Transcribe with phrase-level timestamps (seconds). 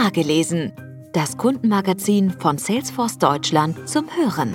[0.00, 0.72] Nahegelesen.
[1.12, 4.54] Das Kundenmagazin von Salesforce Deutschland zum Hören.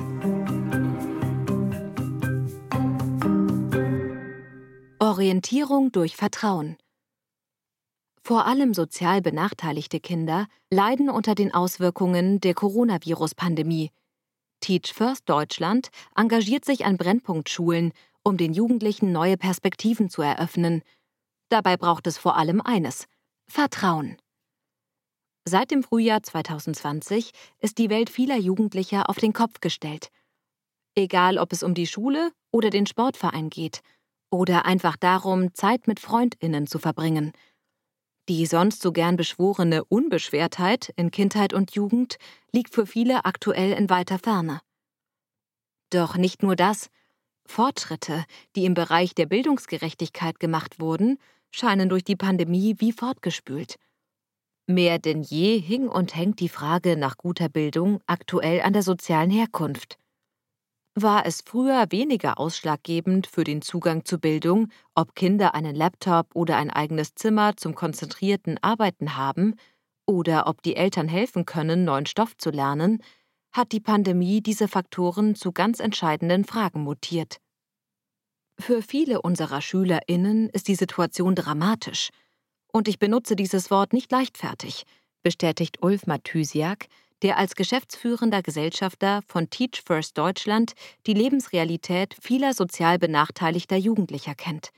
[4.99, 6.77] Orientierung durch Vertrauen.
[8.21, 13.91] Vor allem sozial benachteiligte Kinder leiden unter den Auswirkungen der Coronavirus-Pandemie.
[14.61, 17.91] Teach First Deutschland engagiert sich an Brennpunktschulen,
[18.23, 20.83] um den Jugendlichen neue Perspektiven zu eröffnen.
[21.49, 23.07] Dabei braucht es vor allem eines
[23.45, 24.15] Vertrauen.
[25.45, 30.09] Seit dem Frühjahr 2020 ist die Welt vieler Jugendlicher auf den Kopf gestellt.
[30.95, 33.81] Egal, ob es um die Schule oder den Sportverein geht
[34.31, 37.33] oder einfach darum, Zeit mit Freundinnen zu verbringen.
[38.29, 42.15] Die sonst so gern beschworene Unbeschwertheit in Kindheit und Jugend
[42.53, 44.61] liegt für viele aktuell in weiter Ferne.
[45.89, 46.89] Doch nicht nur das.
[47.45, 48.23] Fortschritte,
[48.55, 51.19] die im Bereich der Bildungsgerechtigkeit gemacht wurden,
[51.51, 53.75] scheinen durch die Pandemie wie fortgespült.
[54.67, 59.29] Mehr denn je hing und hängt die Frage nach guter Bildung aktuell an der sozialen
[59.29, 59.97] Herkunft.
[60.95, 66.55] War es früher weniger ausschlaggebend für den Zugang zu Bildung, ob Kinder einen Laptop oder
[66.57, 69.55] ein eigenes Zimmer zum konzentrierten Arbeiten haben,
[70.05, 73.01] oder ob die Eltern helfen können, neuen Stoff zu lernen,
[73.53, 77.37] hat die Pandemie diese Faktoren zu ganz entscheidenden Fragen mutiert.
[78.59, 82.09] Für viele unserer Schülerinnen ist die Situation dramatisch.
[82.73, 84.83] Und ich benutze dieses Wort nicht leichtfertig,
[85.21, 86.87] bestätigt Ulf Mathysiak,
[87.21, 90.73] der als geschäftsführender Gesellschafter von Teach First Deutschland
[91.07, 94.71] die Lebensrealität vieler sozial benachteiligter Jugendlicher kennt.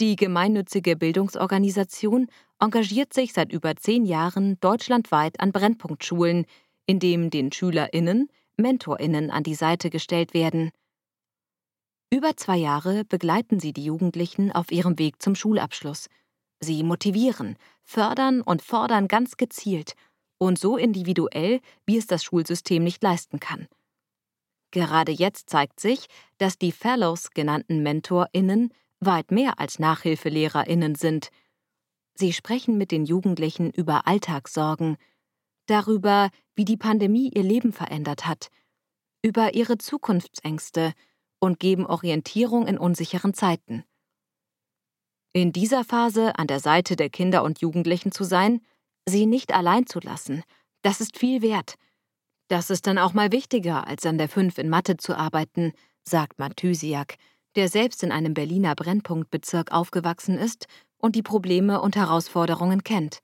[0.00, 2.26] Die gemeinnützige Bildungsorganisation
[2.58, 6.46] engagiert sich seit über zehn Jahren deutschlandweit an Brennpunktschulen,
[6.86, 10.70] in dem den SchülerInnen MentorInnen an die Seite gestellt werden.
[12.10, 16.08] Über zwei Jahre begleiten sie die Jugendlichen auf ihrem Weg zum Schulabschluss.
[16.64, 19.94] Sie motivieren, fördern und fordern ganz gezielt
[20.38, 23.66] und so individuell, wie es das Schulsystem nicht leisten kann.
[24.70, 26.06] Gerade jetzt zeigt sich,
[26.38, 31.30] dass die Fellows genannten MentorInnen weit mehr als NachhilfelehrerInnen sind.
[32.14, 34.96] Sie sprechen mit den Jugendlichen über Alltagssorgen,
[35.66, 38.48] darüber, wie die Pandemie ihr Leben verändert hat,
[39.22, 40.92] über ihre Zukunftsängste,
[41.40, 43.82] und geben Orientierung in unsicheren Zeiten.
[45.34, 48.60] In dieser Phase an der Seite der Kinder und Jugendlichen zu sein,
[49.08, 50.42] sie nicht allein zu lassen,
[50.82, 51.76] das ist viel wert.
[52.48, 55.72] Das ist dann auch mal wichtiger, als an der Fünf in Mathe zu arbeiten,
[56.02, 57.16] sagt Mathysiak,
[57.56, 60.66] der selbst in einem Berliner Brennpunktbezirk aufgewachsen ist
[60.98, 63.20] und die Probleme und Herausforderungen kennt.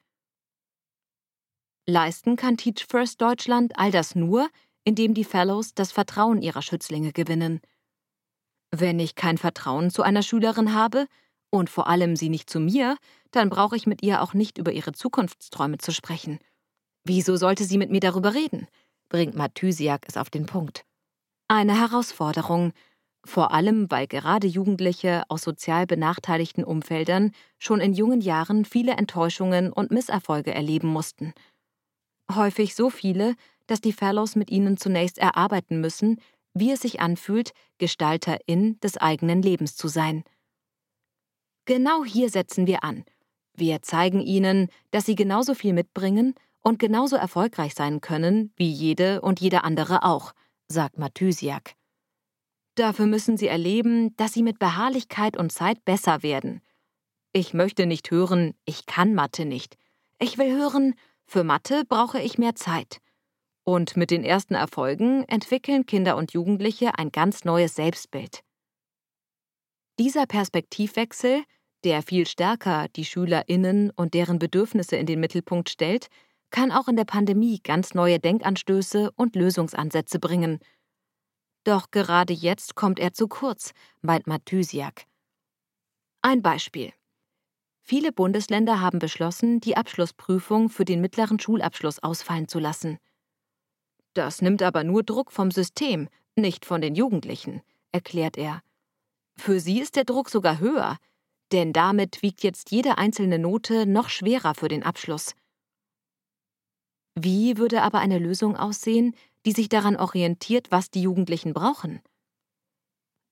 [1.87, 4.49] Leisten kann Teach First Deutschland all das nur,
[4.85, 7.61] indem die Fellows das Vertrauen ihrer Schützlinge gewinnen.
[8.71, 11.07] Wenn ich kein Vertrauen zu einer Schülerin habe
[11.51, 12.97] und vor allem sie nicht zu mir,
[13.31, 16.39] dann brauche ich mit ihr auch nicht über ihre Zukunftsträume zu sprechen.
[17.05, 18.67] Wieso sollte sie mit mir darüber reden?
[19.09, 20.85] bringt Mathysiak es auf den Punkt.
[21.49, 22.73] Eine Herausforderung,
[23.25, 29.73] vor allem weil gerade Jugendliche aus sozial benachteiligten Umfeldern schon in jungen Jahren viele Enttäuschungen
[29.73, 31.33] und Misserfolge erleben mussten.
[32.31, 33.35] Häufig so viele,
[33.67, 36.21] dass die Fellows mit ihnen zunächst erarbeiten müssen,
[36.55, 40.25] wie es sich anfühlt, Gestalterin des eigenen Lebens zu sein.
[41.69, 43.05] Genau hier setzen wir an.
[43.53, 49.21] Wir zeigen ihnen, dass sie genauso viel mitbringen und genauso erfolgreich sein können wie jede
[49.21, 50.33] und jeder andere auch,
[50.69, 51.75] sagt Mathysiak.
[52.75, 56.63] Dafür müssen sie erleben, dass sie mit Beharrlichkeit und Zeit besser werden.
[57.35, 59.77] Ich möchte nicht hören, ich kann Mathe nicht.
[60.19, 60.95] Ich will hören,
[61.27, 63.03] für Mathe brauche ich mehr Zeit.
[63.65, 68.43] Und mit den ersten Erfolgen entwickeln Kinder und Jugendliche ein ganz neues Selbstbild.
[69.99, 71.45] Dieser Perspektivwechsel,
[71.85, 76.09] der viel stärker die Schülerinnen und deren Bedürfnisse in den Mittelpunkt stellt,
[76.51, 80.61] kann auch in der Pandemie ganz neue Denkanstöße und Lösungsansätze bringen.
[81.65, 85.05] Doch gerade jetzt kommt er zu kurz, meint Mathysiak.
[86.23, 86.93] Ein Beispiel.
[87.81, 92.99] Viele Bundesländer haben beschlossen, die Abschlussprüfung für den mittleren Schulabschluss ausfallen zu lassen.
[94.15, 98.63] Das nimmt aber nur Druck vom System, nicht von den Jugendlichen, erklärt er.
[99.37, 100.99] Für sie ist der Druck sogar höher,
[101.53, 105.35] denn damit wiegt jetzt jede einzelne Note noch schwerer für den Abschluss.
[107.15, 109.15] Wie würde aber eine Lösung aussehen,
[109.45, 112.01] die sich daran orientiert, was die Jugendlichen brauchen?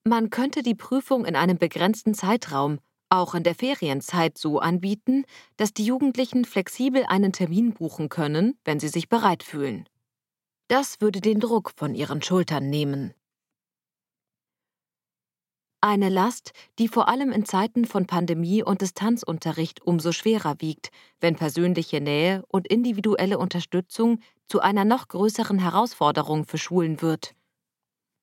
[0.05, 2.79] Man könnte die Prüfung in einem begrenzten Zeitraum,
[3.09, 5.25] auch in der Ferienzeit, so anbieten,
[5.57, 9.89] dass die Jugendlichen flexibel einen Termin buchen können, wenn sie sich bereit fühlen.
[10.69, 13.15] Das würde den Druck von ihren Schultern nehmen.
[15.81, 20.91] Eine Last, die vor allem in Zeiten von Pandemie und Distanzunterricht umso schwerer wiegt,
[21.21, 27.35] wenn persönliche Nähe und individuelle Unterstützung zu einer noch größeren Herausforderung für Schulen wird.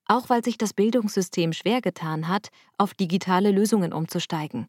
[0.06, 4.68] Auch weil sich das Bildungssystem schwer getan hat, auf digitale Lösungen umzusteigen.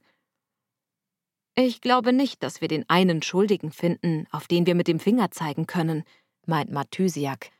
[1.56, 5.30] Ich glaube nicht, dass wir den einen Schuldigen finden, auf den wir mit dem Finger
[5.30, 6.04] zeigen können,
[6.46, 7.50] meint Mathysiak.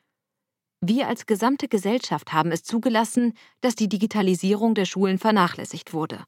[0.87, 3.33] Wir als gesamte Gesellschaft haben es zugelassen,
[3.63, 6.25] dass die Digitalisierung der Schulen vernachlässigt wurde.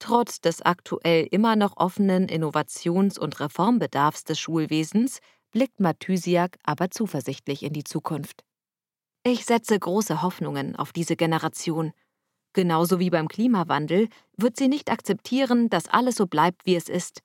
[0.00, 5.20] Trotz des aktuell immer noch offenen Innovations- und Reformbedarfs des Schulwesens
[5.52, 8.42] blickt Mathysiak aber zuversichtlich in die Zukunft.
[9.22, 11.92] Ich setze große Hoffnungen auf diese Generation.
[12.52, 17.22] Genauso wie beim Klimawandel wird sie nicht akzeptieren, dass alles so bleibt, wie es ist.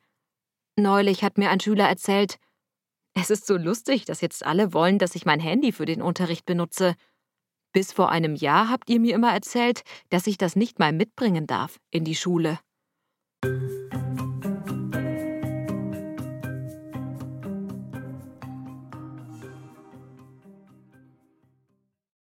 [0.77, 2.37] Neulich hat mir ein Schüler erzählt,
[3.15, 6.45] es ist so lustig, dass jetzt alle wollen, dass ich mein Handy für den Unterricht
[6.45, 6.95] benutze.
[7.73, 11.47] Bis vor einem Jahr habt ihr mir immer erzählt, dass ich das nicht mal mitbringen
[11.47, 12.59] darf in die Schule.